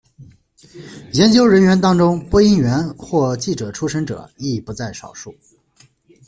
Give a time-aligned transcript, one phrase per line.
[1.13, 5.35] 研究人员当中播音员或记者出身者亦不在少数。